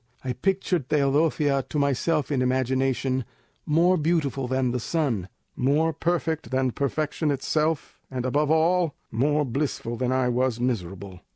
[0.23, 3.23] I pictured Teodosia to myself in imagination,
[3.67, 9.97] more beautiful than the sun, more perfect than perfection itself, and above all, more blissful
[9.97, 11.19] than I was miserable.